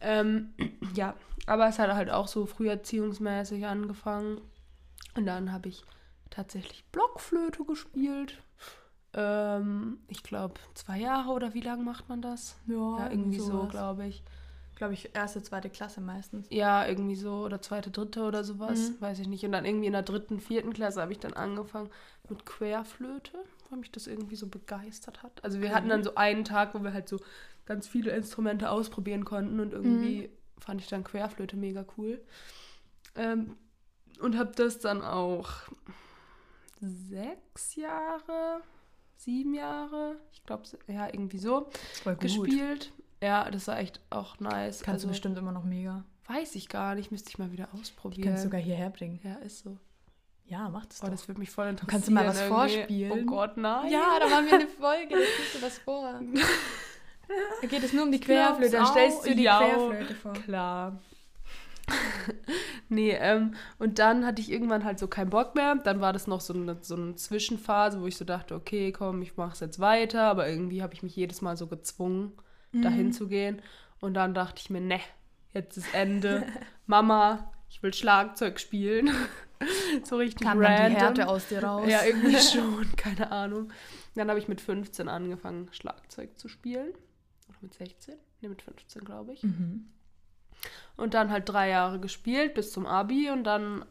Ähm, 0.00 0.52
ja, 0.94 1.14
aber 1.46 1.68
es 1.68 1.78
hat 1.78 1.92
halt 1.94 2.10
auch 2.10 2.28
so 2.28 2.46
früh 2.46 2.68
erziehungsmäßig 2.68 3.66
angefangen. 3.66 4.40
Und 5.14 5.26
dann 5.26 5.52
habe 5.52 5.68
ich 5.68 5.84
tatsächlich 6.30 6.84
Blockflöte 6.92 7.64
gespielt. 7.64 8.42
Ähm, 9.14 9.98
ich 10.08 10.22
glaube, 10.22 10.54
zwei 10.74 10.98
Jahre 10.98 11.30
oder 11.30 11.54
wie 11.54 11.60
lange 11.62 11.82
macht 11.82 12.08
man 12.08 12.20
das? 12.20 12.56
ja, 12.66 12.74
Ja, 12.98 13.10
irgendwie 13.10 13.38
so, 13.38 13.46
sowas. 13.46 13.70
glaube 13.70 14.06
ich. 14.06 14.22
Glaube 14.76 14.92
ich, 14.94 15.14
erste, 15.14 15.42
zweite 15.42 15.70
Klasse 15.70 16.00
meistens. 16.00 16.46
Ja, 16.50 16.86
irgendwie 16.86 17.16
so. 17.16 17.44
Oder 17.44 17.60
zweite, 17.62 17.90
dritte 17.90 18.22
oder 18.22 18.44
sowas. 18.44 18.90
Mhm. 18.90 19.00
Weiß 19.00 19.18
ich 19.20 19.26
nicht. 19.26 19.44
Und 19.44 19.52
dann 19.52 19.64
irgendwie 19.64 19.86
in 19.86 19.92
der 19.94 20.02
dritten, 20.02 20.38
vierten 20.38 20.72
Klasse 20.72 21.00
habe 21.00 21.12
ich 21.12 21.18
dann 21.18 21.32
angefangen 21.32 21.88
mit 22.28 22.44
Querflöte, 22.44 23.38
weil 23.70 23.78
mich 23.78 23.90
das 23.90 24.06
irgendwie 24.06 24.36
so 24.36 24.46
begeistert 24.48 25.22
hat. 25.22 25.42
Also 25.42 25.60
wir 25.60 25.70
Mhm. 25.70 25.74
hatten 25.74 25.88
dann 25.88 26.04
so 26.04 26.14
einen 26.14 26.44
Tag, 26.44 26.74
wo 26.74 26.82
wir 26.82 26.92
halt 26.92 27.08
so 27.08 27.18
ganz 27.64 27.88
viele 27.88 28.10
Instrumente 28.12 28.70
ausprobieren 28.70 29.24
konnten 29.24 29.60
und 29.60 29.72
irgendwie 29.72 30.28
Mhm. 30.28 30.60
fand 30.60 30.80
ich 30.82 30.88
dann 30.88 31.04
Querflöte 31.04 31.56
mega 31.56 31.84
cool. 31.96 32.22
Ähm, 33.14 33.56
und 34.20 34.36
habe 34.36 34.52
das 34.54 34.78
dann 34.78 35.02
auch 35.02 35.50
sechs 36.80 37.76
Jahre, 37.76 38.60
sieben 39.16 39.54
Jahre, 39.54 40.16
ich 40.32 40.44
glaube, 40.44 40.64
ja, 40.86 41.06
irgendwie 41.06 41.38
so 41.38 41.70
gespielt. 42.20 42.92
Ja, 43.22 43.50
das 43.50 43.66
war 43.68 43.78
echt 43.78 44.00
auch 44.10 44.38
nice. 44.40 44.80
Kannst 44.82 45.04
du 45.04 45.08
also, 45.08 45.08
bestimmt 45.08 45.38
immer 45.38 45.52
noch 45.52 45.64
mega. 45.64 46.04
Weiß 46.28 46.54
ich 46.56 46.68
gar 46.68 46.94
nicht, 46.94 47.10
müsste 47.12 47.30
ich 47.30 47.38
mal 47.38 47.52
wieder 47.52 47.68
ausprobieren. 47.72 48.24
kann 48.24 48.34
es 48.34 48.42
sogar 48.42 48.60
hierher 48.60 48.90
bringen. 48.90 49.20
ja, 49.22 49.34
ist 49.36 49.60
so. 49.60 49.78
Ja, 50.48 50.68
mach 50.68 50.86
das 50.86 51.00
Oh, 51.02 51.06
doch. 51.06 51.12
das 51.12 51.26
würde 51.26 51.40
mich 51.40 51.50
voll 51.50 51.66
interessieren. 51.66 51.90
kannst 51.90 52.08
du 52.08 52.12
mal 52.12 52.26
was 52.26 52.40
irgendwie. 52.40 52.54
vorspielen? 52.54 53.12
Oh 53.12 53.26
Gott, 53.26 53.56
nein. 53.56 53.90
Ja, 53.90 54.18
da 54.20 54.28
machen 54.28 54.46
wir 54.46 54.54
eine 54.54 54.68
Folge, 54.68 55.14
da 55.14 55.20
spielst 55.20 55.54
du 55.56 55.62
was 55.62 55.78
vor. 55.78 56.20
Da 57.60 57.66
geht 57.66 57.82
es 57.82 57.92
nur 57.92 58.04
um 58.04 58.12
die 58.12 58.20
Querflöte, 58.20 58.70
dann 58.70 58.86
stellst 58.86 59.26
du 59.26 59.34
die 59.34 59.42
Ja. 59.42 59.58
Querflöte 59.58 60.14
vor. 60.14 60.32
Klar. 60.32 61.00
nee, 62.88 63.10
ähm, 63.12 63.54
und 63.78 63.98
dann 63.98 64.24
hatte 64.24 64.40
ich 64.40 64.50
irgendwann 64.50 64.84
halt 64.84 65.00
so 65.00 65.08
keinen 65.08 65.30
Bock 65.30 65.54
mehr. 65.56 65.74
Dann 65.76 66.00
war 66.00 66.12
das 66.12 66.26
noch 66.28 66.40
so 66.40 66.54
eine, 66.54 66.76
so 66.82 66.94
eine 66.94 67.16
Zwischenphase, 67.16 68.00
wo 68.00 68.06
ich 68.06 68.16
so 68.16 68.24
dachte, 68.24 68.54
okay, 68.54 68.92
komm, 68.92 69.22
ich 69.22 69.36
mach's 69.36 69.58
jetzt 69.60 69.80
weiter. 69.80 70.22
Aber 70.22 70.48
irgendwie 70.48 70.82
habe 70.82 70.94
ich 70.94 71.02
mich 71.02 71.16
jedes 71.16 71.42
Mal 71.42 71.56
so 71.56 71.66
gezwungen, 71.66 72.32
Mhm. 72.78 72.82
dahin 72.82 73.12
zu 73.12 73.28
gehen. 73.28 73.62
Und 74.00 74.14
dann 74.14 74.34
dachte 74.34 74.60
ich 74.60 74.70
mir, 74.70 74.80
ne, 74.80 75.00
jetzt 75.54 75.76
ist 75.76 75.94
Ende. 75.94 76.46
Mama, 76.86 77.52
ich 77.68 77.82
will 77.82 77.92
Schlagzeug 77.94 78.60
spielen. 78.60 79.10
so 80.04 80.16
richtig 80.16 80.46
Kam 80.46 80.60
dann 80.60 80.72
random. 80.72 80.94
die 80.94 81.00
Härte 81.00 81.28
aus 81.28 81.48
dir 81.48 81.64
raus. 81.64 81.88
Ja, 81.88 82.04
irgendwie 82.04 82.36
schon, 82.40 82.86
keine 82.96 83.32
Ahnung. 83.32 83.72
Dann 84.14 84.28
habe 84.28 84.38
ich 84.38 84.48
mit 84.48 84.60
15 84.60 85.08
angefangen, 85.08 85.68
Schlagzeug 85.72 86.38
zu 86.38 86.48
spielen. 86.48 86.90
Oder 87.48 87.58
mit 87.60 87.74
16? 87.74 88.14
Ne, 88.40 88.48
mit 88.48 88.62
15, 88.62 89.04
glaube 89.04 89.32
ich. 89.32 89.42
Mhm. 89.42 89.88
Und 90.96 91.14
dann 91.14 91.30
halt 91.30 91.48
drei 91.48 91.68
Jahre 91.68 92.00
gespielt 92.00 92.54
bis 92.54 92.72
zum 92.72 92.86
Abi 92.86 93.30
und 93.30 93.44
dann 93.44 93.84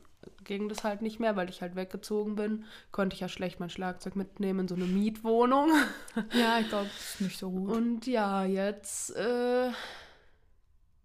ging 0.43 0.69
das 0.69 0.83
halt 0.83 1.01
nicht 1.01 1.19
mehr, 1.19 1.35
weil 1.35 1.49
ich 1.49 1.61
halt 1.61 1.75
weggezogen 1.75 2.35
bin. 2.35 2.65
Konnte 2.91 3.13
ich 3.15 3.19
ja 3.19 3.27
schlecht 3.29 3.59
mein 3.59 3.69
Schlagzeug 3.69 4.15
mitnehmen 4.15 4.61
in 4.61 4.67
so 4.67 4.75
eine 4.75 4.85
Mietwohnung. 4.85 5.69
Ja, 6.33 6.59
ich 6.59 6.69
glaube, 6.69 6.85
das 6.93 7.15
ist 7.15 7.21
nicht 7.21 7.37
so 7.39 7.49
gut. 7.51 7.71
Und 7.71 8.07
ja, 8.07 8.45
jetzt 8.45 9.15
äh, 9.15 9.69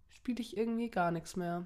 spiele 0.09 0.41
ich 0.41 0.55
irgendwie 0.57 0.89
gar 0.89 1.11
nichts 1.11 1.35
mehr. 1.35 1.65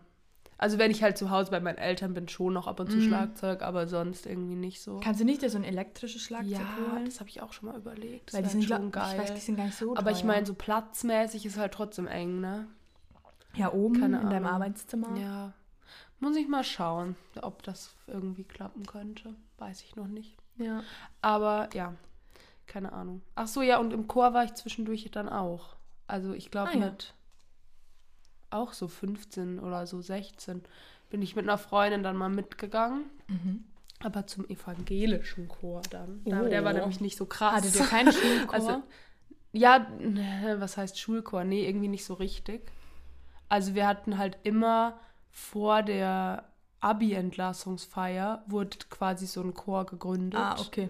Also 0.57 0.77
wenn 0.77 0.89
ich 0.89 1.03
halt 1.03 1.17
zu 1.17 1.29
Hause 1.31 1.51
bei 1.51 1.59
meinen 1.59 1.77
Eltern 1.77 2.13
bin, 2.13 2.29
schon 2.29 2.53
noch 2.53 2.67
ab 2.67 2.79
und 2.79 2.89
zu 2.89 2.97
Mhm. 2.97 3.01
Schlagzeug, 3.01 3.62
aber 3.62 3.88
sonst 3.88 4.25
irgendwie 4.25 4.55
nicht 4.55 4.81
so. 4.81 5.01
Kannst 5.03 5.19
du 5.19 5.25
nicht 5.25 5.41
dir 5.41 5.50
so 5.50 5.57
ein 5.57 5.65
elektrisches 5.65 6.21
Schlagzeug 6.21 6.51
ja, 6.53 6.77
holen? 6.93 7.03
das 7.05 7.19
habe 7.19 7.29
ich 7.29 7.41
auch 7.41 7.51
schon 7.51 7.67
mal 7.69 7.77
überlegt. 7.77 8.29
Das 8.29 8.35
Weil 8.35 8.43
die 8.43 8.50
sind, 8.50 8.63
schon 8.63 8.89
geil. 8.91 9.15
Ich 9.15 9.19
weiß, 9.21 9.33
die 9.33 9.41
sind 9.41 9.57
gar 9.57 9.65
nicht 9.65 9.77
so 9.77 9.95
aber 9.97 10.12
ich 10.12 10.19
teuer. 10.19 10.27
meine, 10.27 10.45
so 10.45 10.53
platzmäßig 10.53 11.45
ist 11.45 11.57
halt 11.57 11.74
trotzdem 11.74 12.07
eng, 12.07 12.39
ne? 12.39 12.67
Ja, 13.55 13.74
oben 13.74 14.00
keine 14.00 14.21
in 14.21 14.29
deinem 14.29 14.45
Ahnung. 14.45 14.62
Arbeitszimmer. 14.62 15.17
Ja. 15.17 15.53
Muss 16.19 16.36
ich 16.38 16.48
mal 16.48 16.63
schauen, 16.63 17.15
ob 17.41 17.62
das 17.63 17.93
irgendwie 18.07 18.43
klappen 18.43 18.86
könnte. 18.86 19.36
Weiß 19.57 19.81
ich 19.81 19.95
noch 19.95 20.07
nicht. 20.07 20.38
Ja. 20.57 20.81
Aber 21.22 21.69
ja, 21.74 21.93
keine 22.67 22.93
Ahnung. 22.93 23.22
Ach 23.36 23.48
so, 23.48 23.62
ja, 23.62 23.77
und 23.79 23.93
im 23.93 24.07
Chor 24.07 24.34
war 24.34 24.43
ich 24.45 24.53
zwischendurch 24.53 25.10
dann 25.12 25.29
auch. 25.29 25.75
Also 26.07 26.34
ich 26.34 26.51
glaube 26.51 26.69
Ah, 26.72 26.74
ja. 26.77 26.86
mit 26.86 27.13
auch 28.50 28.74
so 28.74 28.88
15 28.88 29.60
oder 29.60 29.86
so 29.88 30.01
16 30.01 30.63
bin 31.10 31.22
ich 31.22 31.36
mit 31.36 31.45
einer 31.45 31.57
Freundin 31.57 32.03
dann 32.03 32.15
mal 32.15 32.29
mitgegangen. 32.29 33.05
Mhm. 33.27 33.63
Aber 34.03 34.27
zum 34.27 34.48
evangelischen 34.50 35.48
Chor 35.48 35.81
dann. 35.89 36.22
Da, 36.25 36.41
Oh. 36.41 36.48
Der 36.50 36.63
war 36.63 36.74
nämlich 36.74 37.01
nicht 37.01 37.17
so 37.17 37.25
krass. 37.25 37.55
Hattet 37.55 37.75
ihr 37.75 37.86
keinen 37.86 38.12
Schulchor? 38.13 38.48
Also, 38.53 38.84
ja, 39.51 39.88
was 40.57 40.77
heißt 40.77 41.00
Schulchor? 41.00 41.43
Nee, 41.43 41.65
irgendwie 41.67 41.88
nicht 41.88 42.05
so 42.05 42.13
richtig. 42.15 42.72
Also 43.48 43.74
wir 43.74 43.88
hatten 43.88 44.17
halt 44.17 44.38
immer 44.43 45.00
vor 45.36 45.84
der 45.84 46.46
Abi-Entlassungsfeier 46.80 48.44
wurde 48.48 48.77
quasi 48.89 49.27
so 49.27 49.42
ein 49.42 49.54
Chor 49.54 49.86
gegründet. 49.86 50.39
ah, 50.39 50.56
okay. 50.60 50.89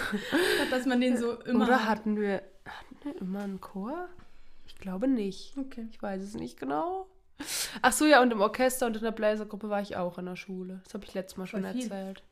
Dass 0.70 0.84
man 0.84 1.00
den 1.00 1.16
so 1.16 1.40
immer 1.40 1.64
Oder 1.64 1.80
hat. 1.80 1.88
hatten 1.88 2.20
wir, 2.20 2.42
hatten 2.66 2.96
wir 3.02 3.16
immer 3.22 3.40
einen 3.40 3.60
Chor? 3.62 4.06
Ich 4.66 4.76
glaube 4.76 5.08
nicht. 5.08 5.56
Okay. 5.56 5.88
Ich 5.90 6.02
weiß 6.02 6.22
es 6.22 6.34
nicht 6.34 6.60
genau. 6.60 7.06
Ach 7.80 7.92
so, 7.92 8.04
ja, 8.04 8.20
und 8.20 8.30
im 8.32 8.42
Orchester 8.42 8.84
und 8.86 8.96
in 8.98 9.02
der 9.02 9.12
Bläsergruppe 9.12 9.70
war 9.70 9.80
ich 9.80 9.96
auch 9.96 10.18
in 10.18 10.26
der 10.26 10.36
Schule. 10.36 10.80
Das 10.84 10.92
habe 10.92 11.06
ich 11.06 11.14
letztes 11.14 11.38
Mal 11.38 11.46
schon 11.46 11.64
viel. 11.64 11.82
erzählt. 11.84 12.22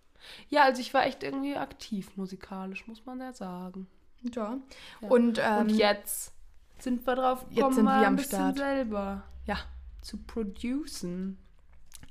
Ja, 0.51 0.65
also 0.65 0.83
ich 0.83 0.93
war 0.93 1.07
echt 1.07 1.23
irgendwie 1.23 1.57
aktiv 1.57 2.15
musikalisch, 2.17 2.87
muss 2.87 3.07
man 3.07 3.21
ja 3.21 3.33
sagen. 3.33 3.87
Ja. 4.21 4.59
Ja. 5.01 5.09
Und, 5.09 5.41
ähm, 5.43 5.59
und 5.61 5.69
jetzt 5.71 6.35
sind 6.79 7.07
wir 7.07 7.15
drauf 7.15 7.41
jetzt 7.49 7.57
gekommen, 7.57 7.75
sind 7.75 7.85
mal 7.87 8.01
wir 8.01 8.07
ein 8.07 8.13
am 8.13 8.17
bisschen 8.17 8.39
Start. 8.55 8.59
selber 8.59 9.23
ja. 9.47 9.57
Zu 10.01 10.17
producen. 10.19 11.39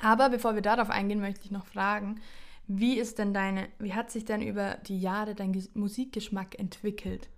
Aber 0.02 0.30
bevor 0.30 0.56
wir 0.56 0.62
darauf 0.62 0.90
eingehen, 0.90 1.20
möchte 1.22 1.46
ich 1.46 1.52
noch 1.52 1.66
fragen, 1.66 2.20
wie 2.68 2.98
ist 3.00 3.18
denn 3.18 3.34
deine, 3.34 3.68
wie 3.80 3.94
hat 3.94 4.12
sich 4.12 4.26
denn 4.26 4.42
über 4.42 4.76
die 4.88 5.00
Jahre 5.00 5.36
dein 5.36 5.54
Ges- 5.54 5.70
Musikgeschmack 5.74 6.60
entwickelt? 6.60 7.30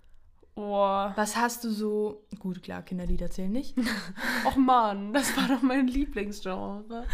Oh, 0.56 1.08
Was 1.14 1.36
hast 1.36 1.62
du 1.64 1.70
so, 1.70 2.26
gut, 2.40 2.62
klar, 2.62 2.82
Kinderlieder 2.82 3.30
zählen 3.30 3.52
nicht, 3.52 3.76
Och 4.44 4.56
Mann, 4.56 5.12
das 5.14 5.34
war 5.36 5.46
doch 5.48 5.62
mein 5.62 5.86
Lieblingsgenre. 5.86 7.06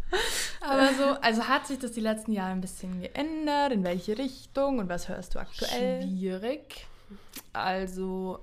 aber 0.60 0.94
so, 0.94 1.04
also 1.20 1.48
hat 1.48 1.66
sich 1.66 1.78
das 1.80 1.92
die 1.92 2.00
letzten 2.00 2.32
Jahre 2.32 2.52
ein 2.52 2.60
bisschen 2.60 3.00
geändert? 3.02 3.72
In 3.72 3.82
welche 3.84 4.16
Richtung 4.16 4.78
und 4.78 4.88
was 4.88 5.08
hörst 5.08 5.34
du 5.34 5.40
aktuell? 5.40 6.02
Schwierig. 6.02 6.86
Also, 7.52 8.38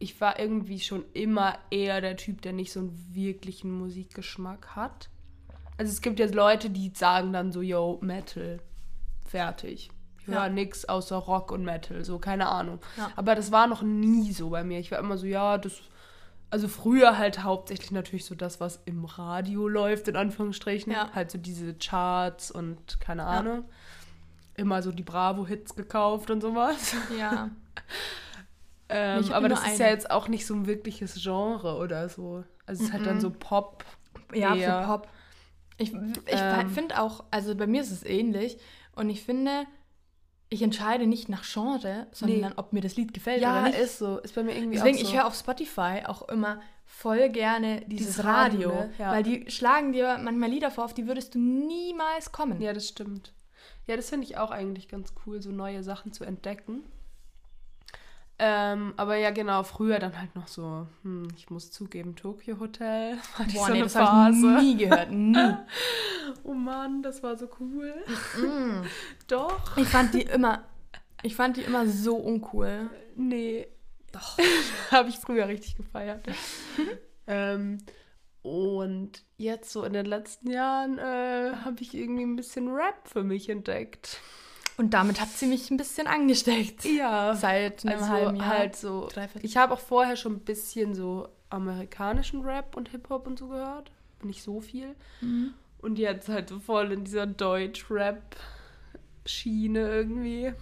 ich 0.00 0.20
war 0.20 0.40
irgendwie 0.40 0.80
schon 0.80 1.04
immer 1.12 1.58
eher 1.70 2.00
der 2.00 2.16
Typ, 2.16 2.40
der 2.42 2.52
nicht 2.54 2.72
so 2.72 2.80
einen 2.80 3.06
wirklichen 3.12 3.70
Musikgeschmack 3.70 4.74
hat. 4.74 5.10
Also 5.76 5.92
es 5.92 6.00
gibt 6.00 6.18
jetzt 6.18 6.34
Leute, 6.34 6.70
die 6.70 6.90
sagen 6.94 7.32
dann 7.32 7.52
so, 7.52 7.60
yo, 7.60 7.98
Metal, 8.02 8.60
fertig. 9.28 9.90
Ich 10.18 10.26
höre 10.26 10.46
Ja. 10.46 10.48
nix 10.48 10.86
außer 10.86 11.16
Rock 11.16 11.52
und 11.52 11.64
Metal, 11.64 12.02
so, 12.04 12.18
keine 12.18 12.48
Ahnung. 12.48 12.80
Ja. 12.96 13.12
Aber 13.14 13.34
das 13.34 13.52
war 13.52 13.66
noch 13.66 13.82
nie 13.82 14.32
so 14.32 14.48
bei 14.50 14.64
mir. 14.64 14.78
Ich 14.80 14.90
war 14.90 14.98
immer 14.98 15.16
so, 15.18 15.26
ja, 15.26 15.56
das... 15.58 15.80
Also 16.52 16.66
früher 16.66 17.16
halt 17.16 17.44
hauptsächlich 17.44 17.92
natürlich 17.92 18.24
so 18.24 18.34
das, 18.34 18.58
was 18.58 18.80
im 18.84 19.04
Radio 19.04 19.68
läuft, 19.68 20.08
in 20.08 20.16
Anführungsstrichen. 20.16 20.92
Ja. 20.92 21.10
Halt 21.14 21.30
so 21.30 21.38
diese 21.38 21.74
Charts 21.74 22.50
und 22.50 22.98
keine 23.00 23.24
Ahnung. 23.24 23.64
Immer 24.56 24.82
so 24.82 24.90
die 24.90 25.04
Bravo-Hits 25.04 25.76
gekauft 25.76 26.28
und 26.30 26.40
sowas. 26.40 26.94
Ja. 27.18 27.50
Ähm, 28.90 29.32
aber 29.32 29.48
das 29.48 29.60
ist 29.60 29.66
eine. 29.66 29.78
ja 29.78 29.86
jetzt 29.88 30.10
auch 30.10 30.28
nicht 30.28 30.46
so 30.46 30.54
ein 30.54 30.66
wirkliches 30.66 31.14
Genre 31.22 31.76
oder 31.76 32.08
so. 32.08 32.44
Also 32.66 32.82
es 32.82 32.88
ist 32.88 32.92
halt 32.92 33.06
dann 33.06 33.20
so 33.20 33.30
Pop. 33.30 33.84
Ja, 34.34 34.54
eher. 34.54 34.80
für 34.82 34.86
Pop. 34.86 35.08
Ich, 35.78 35.92
ich 35.92 36.40
Ähm. 36.40 36.70
finde 36.70 37.00
auch, 37.00 37.24
also 37.30 37.54
bei 37.54 37.66
mir 37.66 37.80
ist 37.80 37.90
es 37.90 38.04
ähnlich 38.04 38.58
und 38.94 39.08
ich 39.10 39.22
finde, 39.22 39.64
ich 40.50 40.62
entscheide 40.62 41.06
nicht 41.06 41.28
nach 41.28 41.44
Genre, 41.44 42.06
sondern 42.12 42.40
Nee. 42.40 42.56
ob 42.56 42.72
mir 42.72 42.80
das 42.80 42.96
Lied 42.96 43.14
gefällt 43.14 43.40
Ja, 43.42 43.52
oder 43.52 43.62
nicht. 43.68 43.78
ist 43.78 43.98
so. 43.98 44.18
Ist 44.18 44.34
bei 44.34 44.42
mir 44.42 44.54
irgendwie 44.54 44.76
Deswegen, 44.76 44.96
auch 44.98 45.00
so. 45.02 45.06
ich 45.08 45.14
höre 45.16 45.26
auf 45.26 45.34
Spotify 45.34 46.02
auch 46.06 46.28
immer 46.28 46.60
voll 46.84 47.28
gerne 47.30 47.82
dieses, 47.86 48.08
Dieses 48.08 48.24
Radio, 48.24 48.70
Radio, 48.70 48.80
ne? 48.86 48.90
Ja. 48.98 49.12
weil 49.12 49.22
die 49.22 49.48
schlagen 49.50 49.92
dir 49.92 50.18
manchmal 50.20 50.50
Lieder 50.50 50.70
vor, 50.72 50.84
auf 50.84 50.92
die 50.94 51.06
würdest 51.06 51.34
du 51.34 51.38
niemals 51.38 52.32
kommen. 52.32 52.60
Ja, 52.60 52.72
das 52.72 52.88
stimmt. 52.88 53.32
Ja, 53.86 53.96
das 53.96 54.10
finde 54.10 54.26
ich 54.26 54.36
auch 54.38 54.50
eigentlich 54.50 54.88
ganz 54.88 55.14
cool, 55.24 55.40
so 55.40 55.50
neue 55.50 55.82
Sachen 55.84 56.12
zu 56.12 56.24
entdecken. 56.24 56.82
Ähm, 58.42 58.94
aber 58.96 59.16
ja, 59.16 59.30
genau, 59.32 59.62
früher 59.64 59.98
dann 59.98 60.18
halt 60.18 60.34
noch 60.34 60.48
so, 60.48 60.86
hm, 61.02 61.28
ich 61.36 61.50
muss 61.50 61.70
zugeben, 61.70 62.16
Tokyo 62.16 62.58
Hotel. 62.58 63.18
Hatte 63.34 63.50
ich 63.50 63.54
Boah, 63.54 63.66
so 63.66 63.72
nee, 63.72 63.78
eine 63.78 63.82
das 63.84 63.96
habe 63.96 64.32
ich 64.32 64.40
Phase. 64.40 64.64
nie 64.64 64.76
gehört, 64.76 65.10
nie. 65.10 65.36
Oh 66.44 66.54
Mann, 66.54 67.02
das 67.02 67.22
war 67.22 67.36
so 67.36 67.48
cool. 67.58 67.92
Mm. 68.38 68.86
Doch. 69.26 69.76
Ich 69.76 69.88
fand 69.88 70.14
die 70.14 70.22
immer, 70.22 70.64
ich 71.22 71.34
fand 71.34 71.56
die 71.56 71.62
immer 71.62 71.86
so 71.86 72.16
uncool. 72.16 72.88
Nee, 73.16 73.66
Doch. 74.12 74.38
habe 74.90 75.08
ich 75.08 75.16
früher 75.16 75.48
richtig 75.48 75.76
gefeiert. 75.76 76.24
ähm, 77.26 77.78
und 78.42 79.24
jetzt 79.36 79.70
so 79.72 79.84
in 79.84 79.92
den 79.92 80.06
letzten 80.06 80.50
Jahren 80.50 80.98
äh, 80.98 81.52
habe 81.64 81.76
ich 81.80 81.94
irgendwie 81.94 82.22
ein 82.22 82.36
bisschen 82.36 82.68
Rap 82.68 83.06
für 83.06 83.22
mich 83.24 83.50
entdeckt. 83.50 84.20
Und 84.80 84.94
damit 84.94 85.20
hat 85.20 85.28
sie 85.28 85.44
mich 85.46 85.70
ein 85.70 85.76
bisschen 85.76 86.06
angesteckt. 86.06 86.84
Ja, 86.86 87.34
Seit 87.34 87.84
einem 87.84 87.98
also 87.98 88.08
halben 88.08 88.36
Jahr. 88.36 88.46
halt 88.48 88.76
so. 88.76 89.10
Ich 89.42 89.58
habe 89.58 89.74
auch 89.74 89.78
vorher 89.78 90.16
schon 90.16 90.36
ein 90.36 90.40
bisschen 90.40 90.94
so 90.94 91.28
amerikanischen 91.50 92.40
Rap 92.40 92.74
und 92.78 92.88
Hip-Hop 92.88 93.26
und 93.26 93.38
so 93.38 93.48
gehört. 93.48 93.90
Nicht 94.22 94.42
so 94.42 94.62
viel. 94.62 94.94
Mhm. 95.20 95.52
Und 95.82 95.98
jetzt 95.98 96.30
halt 96.30 96.48
so 96.48 96.58
voll 96.60 96.92
in 96.92 97.04
dieser 97.04 97.26
Deutsch-Rap-Schiene 97.26 99.80
irgendwie. 99.80 100.54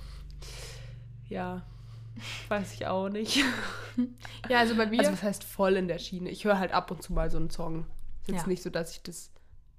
Ja, 1.28 1.62
weiß 2.48 2.74
ich 2.74 2.88
auch 2.88 3.08
nicht. 3.08 3.44
Ja, 4.48 4.58
also 4.58 4.74
bei 4.76 4.86
mir. 4.86 4.98
Also 5.00 5.10
was 5.12 5.22
heißt 5.24 5.42
voll 5.44 5.76
in 5.76 5.86
der 5.88 5.98
Schiene? 5.98 6.30
Ich 6.30 6.44
höre 6.44 6.58
halt 6.58 6.70
ab 6.72 6.90
und 6.92 7.02
zu 7.02 7.12
mal 7.12 7.30
so 7.30 7.36
einen 7.36 7.50
Song. 7.50 7.84
Ist 8.22 8.28
jetzt 8.28 8.42
Ja. 8.42 8.46
nicht 8.48 8.62
so, 8.64 8.70
dass 8.70 8.90
ich 8.92 9.02
das 9.02 9.30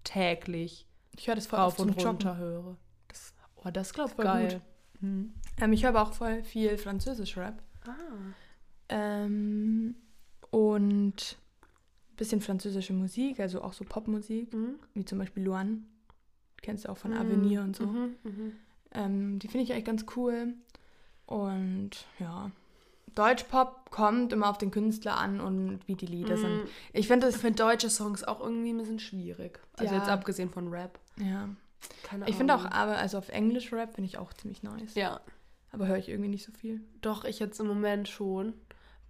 täglich 0.05 0.86
ich 1.17 1.27
höre 1.27 1.36
das 1.36 1.48
voll 1.48 1.74
zum 1.75 1.89
und 1.89 2.05
runter 2.05 2.38
höre. 2.38 2.77
Das, 3.59 3.65
oh, 3.65 3.71
das 3.71 3.93
glaub 3.93 4.09
Voll 4.11 4.25
geil. 4.25 4.61
Hm. 5.01 5.33
Ähm, 5.61 5.73
ich 5.73 5.83
höre 5.83 5.89
aber 5.89 6.01
auch 6.03 6.13
voll 6.13 6.43
viel 6.43 6.77
Französisch-Rap. 6.77 7.61
Ah. 7.87 7.91
Ähm, 8.89 9.95
und 10.51 11.37
ein 12.11 12.15
bisschen 12.17 12.41
französische 12.41 12.93
Musik, 12.93 13.39
also 13.39 13.61
auch 13.61 13.73
so 13.73 13.85
Popmusik, 13.85 14.53
Mhm. 14.53 14.75
wie 14.93 15.05
zum 15.05 15.19
Beispiel 15.19 15.43
Luan. 15.43 15.85
Kennst 16.61 16.85
du 16.85 16.89
auch 16.89 16.97
von 16.97 17.11
Mhm. 17.11 17.17
Avenir 17.17 17.61
und 17.61 17.75
so. 17.75 17.85
Mhm. 17.85 18.15
Mhm. 18.23 18.51
Ähm, 18.91 19.39
die 19.39 19.47
finde 19.47 19.63
ich 19.63 19.71
eigentlich 19.71 19.85
ganz 19.85 20.05
cool. 20.15 20.53
Und 21.25 21.91
ja, 22.19 22.51
Deutschpop 23.15 23.91
kommt 23.91 24.33
immer 24.33 24.49
auf 24.49 24.57
den 24.57 24.71
Künstler 24.71 25.17
an 25.17 25.39
und 25.39 25.79
wie 25.87 25.95
die 25.95 26.05
Lieder 26.07 26.37
sind. 26.37 26.63
Mhm. 26.63 26.69
Ich 26.93 27.07
finde 27.07 27.31
finde 27.31 27.55
deutsche 27.63 27.89
Songs 27.89 28.23
auch 28.23 28.39
irgendwie 28.41 28.71
ein 28.71 28.77
bisschen 28.77 28.99
schwierig. 28.99 29.59
Also 29.77 29.93
Ja. 29.93 29.99
jetzt 29.99 30.09
abgesehen 30.09 30.49
von 30.49 30.67
Rap. 30.69 30.99
ja. 31.17 31.49
Keine 32.03 32.27
Ich 32.29 32.36
finde 32.36 32.55
auch, 32.55 32.59
Ahnung. 32.62 32.74
aber 32.74 32.98
also 32.98 33.17
auf 33.17 33.29
Englisch 33.29 33.71
Rap 33.71 33.93
finde 33.95 34.07
ich 34.07 34.17
auch 34.17 34.33
ziemlich 34.33 34.63
nice. 34.63 34.95
Ja, 34.95 35.21
Aber 35.71 35.88
höre 35.88 35.98
ich 35.98 36.09
irgendwie 36.09 36.29
nicht 36.29 36.45
so 36.45 36.51
viel. 36.51 36.81
doch, 37.01 37.24
ich 37.25 37.39
jetzt 37.39 37.59
im 37.59 37.67
Moment 37.67 38.07
schon. 38.07 38.53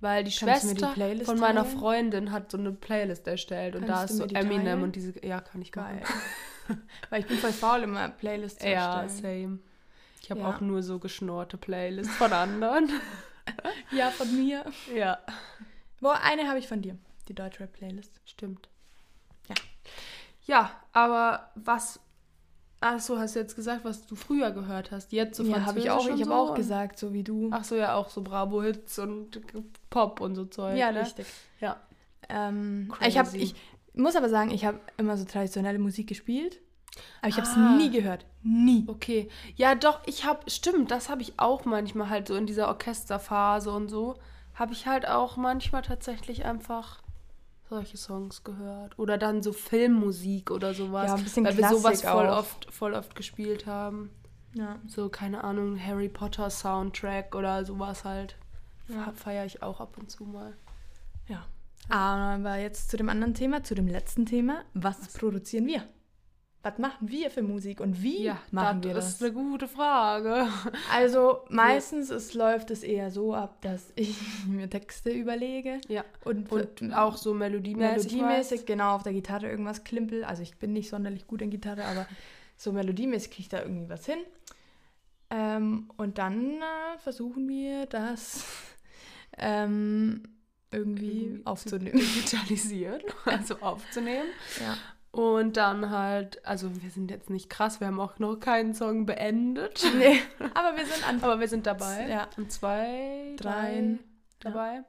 Weil 0.01 0.23
die 0.23 0.31
Kannst 0.33 0.63
die 0.63 0.67
Schwester 0.69 0.93
Playlist 0.93 1.25
von 1.25 1.39
meiner 1.39 1.63
teilen? 1.65 1.77
Freundin 1.77 2.31
hat 2.31 2.51
so 2.51 2.57
eine 2.57 2.71
Playlist 2.71 3.27
erstellt 3.27 3.75
und 3.75 3.81
da 3.87 3.95
Kannst 3.99 4.11
ist 4.13 4.17
so 4.19 4.25
die 4.27 4.35
Eminem 4.35 4.63
teilen? 4.65 4.83
und 4.83 4.95
diese. 4.95 5.25
Ja, 5.25 5.41
kann 5.41 5.61
ich 5.61 5.71
Geil. 5.73 6.01
Weil 7.09 7.21
ich 7.21 7.27
bin 7.27 7.37
voll 7.37 7.51
faul, 7.51 7.81
immer 7.83 8.07
Playlists 8.09 8.59
zu 8.61 8.69
Ja, 8.69 9.01
erstellen. 9.01 9.49
same. 9.49 9.59
Ich 10.21 10.31
habe 10.31 10.39
Ja. 10.41 10.49
auch 10.49 10.61
nur 10.61 10.83
so 10.83 10.99
geschnorte 10.99 11.57
Playlists 11.57 12.15
von 12.15 12.31
anderen. 12.33 12.89
Ja, 13.91 14.11
von 14.11 14.33
mir. 14.35 14.63
ja, 14.95 15.17
Boah, 15.99 16.19
eine 16.21 16.47
habe 16.47 16.59
ich 16.59 16.67
von 16.67 16.83
dir. 16.83 16.95
Die 17.27 17.33
Deutschrap-Playlist. 17.33 18.21
stimmt. 18.25 18.69
Ja. 19.47 19.55
Ja, 20.45 20.71
aber 20.93 21.49
was. 21.55 21.99
Achso, 22.81 23.17
hast 23.17 23.35
du 23.35 23.39
jetzt 23.39 23.55
gesagt, 23.55 23.83
was 23.83 24.05
du 24.05 24.15
früher 24.15 24.51
gehört 24.51 24.91
hast? 24.91 25.11
Jetzt 25.11 25.35
so 25.37 25.43
ja, 25.43 25.65
habe 25.65 25.79
ich 25.79 25.89
auch. 25.89 26.05
Ich 26.05 26.11
habe 26.11 26.23
so? 26.23 26.33
auch 26.33 26.55
gesagt, 26.55 26.97
so 26.97 27.11
wie 27.13 27.23
du. 27.23 27.49
Ach 27.51 27.63
so, 27.63 27.75
ja, 27.75 27.95
auch 27.95 28.09
so 28.09 28.21
Bravo-Hits 28.21 28.99
und 28.99 29.41
Pop 29.89 30.21
und 30.21 30.35
so 30.35 30.45
Zeug. 30.45 30.77
ja, 30.77 30.91
ne? 30.91 31.01
richtig. 31.01 31.25
Ja. 31.59 31.77
Ähm, 32.29 32.93
ich, 33.05 33.17
hab, 33.17 33.33
ich 33.33 33.53
muss 33.93 34.15
aber 34.15 34.29
sagen, 34.29 34.51
ich 34.51 34.63
habe 34.63 34.79
immer 34.97 35.17
so 35.17 35.25
traditionelle 35.25 35.79
Musik 35.79 36.07
gespielt. 36.07 36.59
Aber 37.21 37.29
ich 37.29 37.35
habe 37.37 37.47
es 37.47 37.55
Ah. 37.55 37.75
nie 37.75 37.89
gehört. 37.89 38.25
Nie. 38.43 38.83
Okay. 38.87 39.29
Ja, 39.55 39.75
doch, 39.75 39.99
ich 40.05 40.25
habe, 40.25 40.49
stimmt, 40.49 40.91
das 40.91 41.09
habe 41.09 41.21
ich 41.21 41.33
auch 41.37 41.65
manchmal 41.65 42.09
halt 42.09 42.27
so 42.27 42.35
in 42.35 42.45
dieser 42.45 42.67
Orchesterphase 42.67 43.71
und 43.71 43.89
so, 43.89 44.15
habe 44.53 44.73
ich 44.73 44.87
halt 44.87 45.07
auch 45.07 45.37
manchmal 45.37 45.81
tatsächlich 45.81 46.45
einfach 46.45 47.01
solche 47.69 47.97
Songs 47.97 48.43
gehört. 48.43 48.97
Oder 48.97 49.17
dann 49.17 49.43
so 49.43 49.53
Filmmusik 49.53 50.51
oder 50.51 50.73
sowas. 50.73 51.07
Ja, 51.07 51.15
ein 51.15 51.23
bisschen 51.23 51.45
Weil 51.45 51.57
wir 51.57 51.69
sowas 51.69 52.01
Klassik 52.01 52.09
voll 52.09 52.27
auch. 52.27 52.37
oft, 52.39 52.73
voll 52.73 52.93
oft 52.93 53.15
gespielt 53.15 53.65
haben. 53.67 54.09
Ja. 54.53 54.79
So, 54.87 55.09
keine 55.09 55.43
Ahnung, 55.43 55.79
Harry 55.79 56.09
Potter 56.09 56.49
Soundtrack 56.49 57.35
oder 57.35 57.63
sowas 57.65 58.03
halt. 58.03 58.35
Ja. 58.87 59.11
Feiere 59.13 59.45
ich 59.45 59.61
auch 59.61 59.79
ab 59.79 59.97
und 59.97 60.09
zu 60.09 60.23
mal. 60.25 60.53
ja. 61.27 61.45
Aber 61.91 62.57
jetzt 62.57 62.91
zu 62.91 62.97
dem 62.97 63.09
anderen 63.09 63.33
Thema, 63.33 63.63
zu 63.63 63.73
dem 63.73 63.87
letzten 63.87 64.25
Thema. 64.27 64.63
Was, 64.75 65.07
produzieren 65.13 65.65
wir? 65.65 65.83
Was 66.61 66.77
machen 66.77 67.07
wir 67.09 67.31
für 67.31 67.41
Musik 67.41 67.79
und 67.79 68.03
wie 68.03 68.29
machen 68.51 68.83
wir 68.83 68.93
das? 68.93 69.07
ist 69.09 69.23
eine 69.23 69.31
gute 69.31 69.67
Frage. 69.67 70.47
Also 70.91 71.39
meistens 71.49 72.09
es 72.09 72.33
läuft 72.33 72.69
es 72.69 72.83
eher 72.83 73.11
so 73.11 73.33
ab, 73.33 73.61
dass 73.61 73.91
ich 73.95 74.17
mir 74.45 74.69
Texte 74.69 75.09
überlege 75.09 75.79
Ja. 75.87 76.03
und, 76.25 76.51
Und 76.51 76.93
auch 76.93 77.15
so 77.15 77.33
melodiemäßig. 77.33 78.11
melodiemäßig 78.11 78.65
genau 78.65 78.95
auf 78.95 79.03
der 79.03 79.13
Gitarre 79.13 79.49
irgendwas 79.49 79.85
klimpel. 79.85 80.25
Also 80.25 80.43
ich 80.43 80.57
bin 80.57 80.73
nicht 80.73 80.89
sonderlich 80.89 81.27
gut 81.27 81.41
in 81.41 81.49
Gitarre, 81.49 81.85
aber 81.85 82.05
so 82.57 82.73
melodiemäßig 82.73 83.31
kriege 83.31 83.41
ich 83.43 83.49
da 83.49 83.61
irgendwie 83.61 83.89
was 83.89 84.05
hin. 84.05 84.19
Ähm, 85.29 85.89
und 85.95 86.17
dann 86.17 86.55
äh, 86.55 86.97
versuchen 86.97 87.47
wir 87.47 87.85
das 87.85 88.43
ähm, 89.37 90.23
irgendwie 90.71 91.23
Irgendwie 91.25 91.45
aufzunehmen. 91.45 91.97
digitalisieren, 91.99 93.01
also 93.25 93.55
aufzunehmen. 93.61 94.27
Ja. 94.59 94.75
Und 95.11 95.57
dann 95.57 95.89
halt, 95.89 96.45
also 96.45 96.69
wir 96.83 96.91
sind 96.91 97.09
jetzt 97.09 97.29
nicht 97.31 97.49
krass, 97.49 97.79
wir 97.79 97.87
haben 97.87 97.99
auch 97.99 98.19
noch 98.19 98.35
keinen 98.35 98.75
Song 98.75 99.05
beendet. 99.07 99.83
Nee, 99.97 100.21
aber 100.53 100.77
wir 100.77 100.85
sind 100.85 101.07
an. 101.07 101.23
Aber 101.23 101.39
wir 101.39 101.47
sind 101.47 101.65
dabei. 101.65 102.07
Ja. 102.07 102.29
Und 102.37 102.51
zwei, 102.51 103.33
drei 103.37 103.51
Dreien. 103.71 103.99
dabei. 104.39 104.83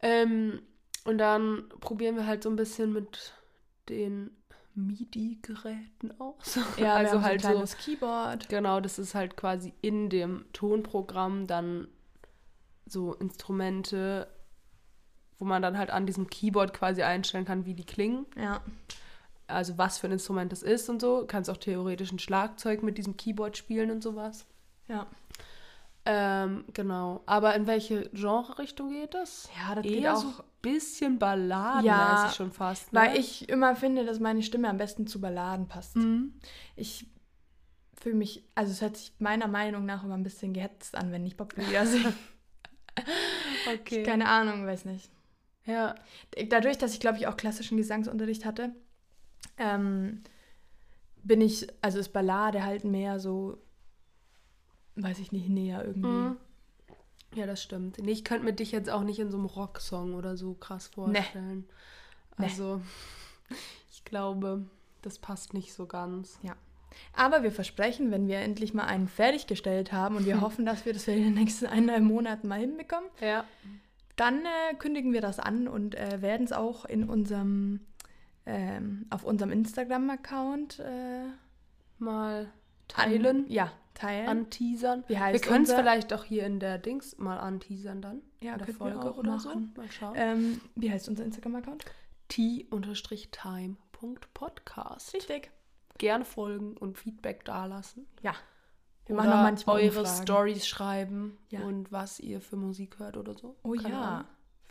Ähm, 0.00 0.62
Und 1.04 1.18
dann 1.18 1.68
probieren 1.80 2.16
wir 2.16 2.26
halt 2.26 2.42
so 2.42 2.48
ein 2.48 2.56
bisschen 2.56 2.92
mit 2.92 3.34
den 3.88 4.30
MIDI-Geräten 4.74 6.18
aus. 6.20 6.58
Ja, 6.76 6.94
also 6.96 7.22
halt 7.22 7.42
so 7.42 7.48
ein 7.48 7.66
so. 7.66 7.76
Keyboard. 7.76 8.48
Genau, 8.48 8.80
das 8.80 8.98
ist 8.98 9.14
halt 9.14 9.36
quasi 9.36 9.74
in 9.82 10.08
dem 10.08 10.46
Tonprogramm 10.52 11.46
dann 11.46 11.88
so 12.86 13.12
Instrumente, 13.14 14.28
wo 15.38 15.44
man 15.44 15.60
dann 15.60 15.76
halt 15.76 15.90
an 15.90 16.06
diesem 16.06 16.28
Keyboard 16.28 16.72
quasi 16.72 17.02
einstellen 17.02 17.44
kann, 17.44 17.66
wie 17.66 17.74
die 17.74 17.84
klingen. 17.84 18.24
Ja. 18.36 18.62
Also 19.48 19.76
was 19.78 19.98
für 19.98 20.06
ein 20.08 20.12
Instrument 20.12 20.52
das 20.52 20.62
ist 20.62 20.88
und 20.88 21.00
so. 21.00 21.24
Kannst 21.26 21.50
auch 21.50 21.56
theoretisch 21.56 22.12
ein 22.12 22.18
Schlagzeug 22.18 22.82
mit 22.82 22.98
diesem 22.98 23.16
Keyboard 23.16 23.56
spielen 23.56 23.90
und 23.90 24.02
sowas. 24.02 24.46
Ja. 24.88 25.06
Ähm, 26.04 26.64
genau. 26.72 27.22
Aber 27.26 27.54
in 27.54 27.66
welche 27.66 28.08
Genre-Richtung 28.10 28.90
geht 28.90 29.14
das? 29.14 29.48
Ja, 29.58 29.74
das 29.74 29.84
Eher 29.84 29.92
geht 29.92 30.06
auch. 30.08 30.16
so 30.16 30.28
ein 30.28 30.44
bisschen 30.62 31.18
balladenmäßig 31.18 31.86
Ja, 31.86 32.32
schon 32.34 32.52
fast. 32.52 32.92
Ne? 32.92 33.00
Weil 33.00 33.16
ich 33.18 33.48
immer 33.48 33.74
finde, 33.76 34.04
dass 34.06 34.20
meine 34.20 34.42
Stimme 34.42 34.68
am 34.68 34.78
besten 34.78 35.06
zu 35.06 35.20
Balladen 35.20 35.66
passt. 35.68 35.96
Mhm. 35.96 36.34
Ich 36.76 37.06
fühle 38.00 38.14
mich, 38.14 38.44
also 38.54 38.70
es 38.72 38.80
hört 38.80 38.96
sich 38.96 39.12
meiner 39.18 39.48
Meinung 39.48 39.84
nach 39.84 40.04
immer 40.04 40.14
ein 40.14 40.22
bisschen 40.22 40.52
gehetzt 40.52 40.94
an, 40.94 41.10
wenn 41.12 41.26
ich 41.26 41.36
Poplieder 41.36 41.84
singe. 41.86 42.12
Okay. 43.72 44.02
Keine 44.02 44.26
Ahnung, 44.28 44.66
weiß 44.66 44.84
nicht. 44.86 45.08
ja. 45.66 45.94
Dadurch, 46.48 46.78
dass 46.78 46.94
ich, 46.94 47.00
glaube 47.00 47.18
ich, 47.18 47.26
auch 47.28 47.36
klassischen 47.36 47.76
Gesangsunterricht 47.76 48.44
hatte, 48.44 48.74
ähm, 49.58 50.22
bin 51.22 51.40
ich, 51.40 51.66
also 51.82 51.98
ist 51.98 52.12
Ballade 52.12 52.64
halt 52.64 52.84
mehr 52.84 53.18
so, 53.20 53.58
weiß 54.96 55.18
ich 55.18 55.32
nicht, 55.32 55.48
näher 55.48 55.84
irgendwie. 55.84 56.06
Mhm. 56.08 56.36
Ja, 57.34 57.46
das 57.46 57.62
stimmt. 57.62 57.98
Nee, 57.98 58.12
ich 58.12 58.24
könnte 58.24 58.44
mir 58.44 58.54
dich 58.54 58.72
jetzt 58.72 58.88
auch 58.88 59.02
nicht 59.02 59.18
in 59.18 59.30
so 59.30 59.36
einem 59.36 59.46
Rocksong 59.46 60.14
oder 60.14 60.36
so 60.36 60.54
krass 60.54 60.88
vorstellen. 60.88 61.66
Nee. 62.38 62.44
Also, 62.44 62.80
ich 63.92 64.04
glaube, 64.04 64.64
das 65.02 65.18
passt 65.18 65.52
nicht 65.54 65.72
so 65.74 65.86
ganz. 65.86 66.38
Aber 67.12 67.42
wir 67.42 67.52
versprechen, 67.52 68.10
wenn 68.10 68.26
wir 68.28 68.38
endlich 68.38 68.74
mal 68.74 68.86
einen 68.86 69.08
fertiggestellt 69.08 69.92
haben 69.92 70.16
und 70.16 70.24
wir 70.26 70.40
hoffen, 70.40 70.64
dass 70.66 70.84
wir 70.86 70.92
das 70.94 71.06
in 71.06 71.22
den 71.22 71.34
nächsten 71.34 71.66
eineinhalb 71.66 72.02
Monaten 72.02 72.48
mal 72.48 72.58
hinbekommen, 72.60 73.08
Ja. 73.20 73.44
dann 74.16 74.40
äh, 74.44 74.74
kündigen 74.78 75.12
wir 75.12 75.20
das 75.20 75.38
an 75.38 75.68
und 75.68 75.94
äh, 75.94 76.22
werden 76.22 76.44
es 76.44 76.52
auch 76.52 76.86
in 76.86 77.08
unserem, 77.08 77.80
ähm, 78.48 79.06
auf 79.10 79.24
unserem 79.24 79.52
Instagram-Account 79.52 80.80
äh, 80.80 81.26
Mal 81.98 82.50
teilen, 82.88 83.44
An, 83.44 83.50
ja, 83.50 83.70
teilen. 83.94 84.28
anteasern. 84.28 85.04
Wie 85.06 85.10
Wir 85.14 85.20
heißt 85.20 85.44
können 85.44 85.64
es 85.64 85.72
vielleicht 85.72 86.12
auch 86.12 86.24
hier 86.24 86.46
in 86.46 86.60
der 86.60 86.78
Dings 86.78 87.18
mal 87.18 87.38
anteasern 87.38 88.00
dann. 88.00 88.22
Ja, 88.40 88.52
in 88.52 88.58
der 88.58 88.66
könnten 88.66 88.84
wir 88.84 88.92
Folge 88.92 89.10
auch 89.10 89.18
oder 89.18 89.32
machen. 89.32 89.72
so. 89.74 89.80
Mal 89.80 89.90
schauen. 89.90 90.14
Ähm, 90.16 90.60
wie 90.76 90.90
heißt 90.90 91.08
unser 91.08 91.24
Instagram-Account? 91.24 91.84
t-time.podcast. 92.28 95.14
Richtig. 95.14 95.50
Gerne 95.98 96.24
folgen 96.24 96.76
und 96.76 96.96
Feedback 96.98 97.44
dalassen. 97.44 98.06
Ja. 98.22 98.34
Wir 99.06 99.14
oder 99.16 99.24
machen 99.24 99.36
noch 99.36 99.42
manchmal 99.42 99.80
eure. 99.82 100.06
Stories 100.06 100.66
schreiben 100.68 101.38
Ja. 101.50 101.60
und 101.62 101.90
was 101.90 102.20
ihr 102.20 102.40
für 102.40 102.56
Musik 102.56 102.98
hört 102.98 103.16
oder 103.16 103.34
so. 103.34 103.56
Oh 103.62 103.72
Keine 103.72 103.94
ja. 103.94 104.00
Ahnung. 104.02 104.26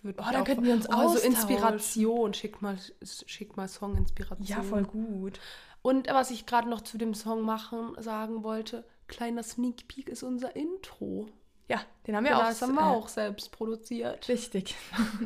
Würde 0.08 0.20
Oh, 0.20 0.24
mich 0.26 0.34
da 0.34 0.42
auch 0.42 0.46
könnten 0.46 0.64
wir 0.66 0.74
uns 0.74 0.88
oh, 0.90 0.92
so 0.94 0.98
austauschen. 0.98 1.32
Inspiration. 1.32 2.34
Schickt 2.34 2.62
mal, 2.62 2.78
schickt 3.04 3.56
mal 3.58 3.68
Song-Inspiration. 3.68 4.48
Ja, 4.48 4.64
voll 4.64 4.84
gut. 4.84 5.40
Und 5.84 6.08
was 6.08 6.32
ich 6.32 6.46
gerade 6.46 6.68
noch 6.70 6.82
zu 6.82 6.98
dem 6.98 7.14
Song 7.14 7.44
machen 7.44 7.96
sagen 8.00 8.44
wollte, 8.44 8.84
kleiner 9.08 9.44
Sneak 9.44 9.88
Peek 9.88 10.10
ist 10.10 10.24
unser 10.24 10.56
Intro. 10.56 11.28
Ja, 11.70 11.82
den 12.08 12.16
haben 12.16 12.24
wir 12.24 12.32
Ja, 12.32 12.38
auch. 12.40 12.48
das 12.48 12.62
haben 12.62 12.74
wir 12.76 12.82
äh, 12.82 12.96
auch 12.96 13.08
selbst 13.10 13.52
produziert. 13.52 14.28
Richtig. 14.30 14.76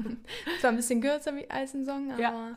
Zwar 0.60 0.72
ein 0.72 0.76
bisschen 0.76 1.00
kürzer 1.02 1.36
wie 1.36 1.50
als 1.50 1.74
ein 1.74 1.86
Song, 1.86 2.12
aber 2.12 2.22
Ja. 2.22 2.56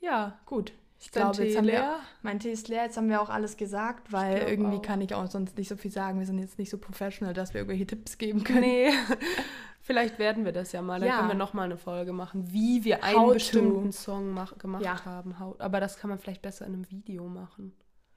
Ja, 0.00 0.38
gut. 0.46 0.72
Ich 0.98 1.10
glaube, 1.10 1.36
Tee 1.36 1.44
jetzt 1.44 1.58
haben 1.58 1.66
wir, 1.66 1.72
leer? 1.74 1.96
mein 2.22 2.38
Tee 2.38 2.52
ist 2.52 2.68
leer, 2.68 2.84
jetzt 2.84 2.96
haben 2.96 3.08
wir 3.08 3.20
auch 3.20 3.28
alles 3.28 3.56
gesagt, 3.56 4.12
weil 4.12 4.38
irgendwie 4.48 4.76
auch. 4.76 4.82
kann 4.82 5.00
ich 5.00 5.12
auch 5.14 5.26
sonst 5.26 5.58
nicht 5.58 5.68
so 5.68 5.76
viel 5.76 5.90
sagen. 5.90 6.18
Wir 6.18 6.26
sind 6.26 6.38
jetzt 6.38 6.58
nicht 6.58 6.70
so 6.70 6.78
professional, 6.78 7.34
dass 7.34 7.52
wir 7.54 7.60
irgendwelche 7.60 7.86
Tipps 7.86 8.16
geben 8.16 8.44
können. 8.44 8.60
Nee, 8.60 8.92
vielleicht 9.86 10.18
werden 10.18 10.44
wir 10.44 10.52
das 10.52 10.72
ja 10.72 10.82
mal. 10.82 11.00
Dann 11.00 11.08
Ja. 11.08 11.16
können 11.16 11.28
wir 11.30 11.34
nochmal 11.36 11.64
eine 11.66 11.78
Folge 11.78 12.12
machen, 12.12 12.52
wie 12.52 12.84
wir 12.84 13.02
einen 13.04 13.18
How 13.18 13.28
to. 13.28 13.34
bestimmten 13.34 13.92
Song 13.92 14.32
mach, 14.32 14.58
gemacht 14.58 14.84
Ja. 14.84 15.04
haben. 15.04 15.34
Aber 15.58 15.80
das 15.80 15.96
kann 15.98 16.10
man 16.10 16.18
vielleicht 16.18 16.42
besser 16.42 16.66
in 16.66 16.74
einem 16.74 16.90
Video 16.90 17.26
machen. 17.28 17.72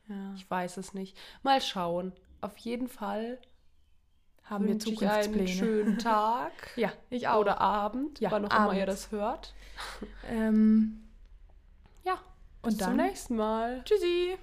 Ja. 0.08 0.34
Ich 0.36 0.50
weiß 0.50 0.78
es 0.78 0.94
nicht. 0.94 1.18
Mal 1.44 1.62
schauen. 1.62 2.12
Auf 2.42 2.58
jeden 2.58 2.88
Fall 2.88 3.38
Haben 4.44 4.66
wir 4.66 4.76
ich 4.76 4.88
einen 4.88 4.96
Zukunftspläne. 4.98 5.48
schönen 5.48 5.98
Tag 6.00 6.52
Ja, 6.76 6.92
ich 7.12 7.28
auch. 7.28 7.40
oder 7.42 7.62
Abend, 7.62 8.20
Ja, 8.20 8.32
wann 8.32 8.46
auch 8.46 8.50
immer 8.50 8.60
Abend. 8.70 8.80
ihr 8.80 8.86
das 8.88 9.12
hört. 9.12 9.54
ähm, 10.28 11.04
Ja, 12.04 12.14
und 12.64 12.70
bis 12.70 12.78
zum 12.80 12.98
dann 12.98 13.06
nächsten 13.06 13.36
Mal. 13.36 13.84
Tschüssi. 13.86 14.38